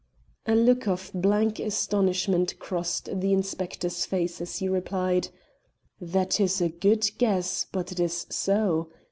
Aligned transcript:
A 0.47 0.55
look 0.55 0.87
of 0.87 1.11
blank 1.13 1.59
astonishment 1.59 2.57
crossed 2.57 3.05
the 3.21 3.31
inspector's 3.33 4.03
face 4.03 4.41
as 4.41 4.57
he 4.57 4.67
replied: 4.67 5.27
"That 6.01 6.39
is 6.39 6.59
a 6.59 6.69
good 6.69 7.07
guess, 7.19 7.67
but 7.71 7.91
it 7.91 7.99
is 7.99 8.25
so. 8.31 8.89